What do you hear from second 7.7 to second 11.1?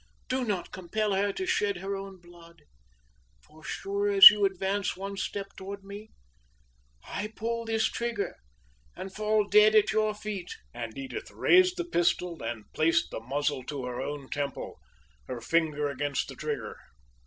trigger, and fall dead at your feet." And